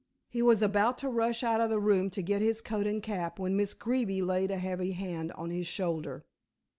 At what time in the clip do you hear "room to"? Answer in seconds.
1.79-2.23